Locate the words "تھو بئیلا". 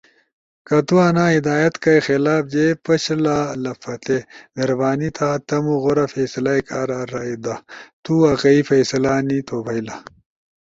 9.47-9.95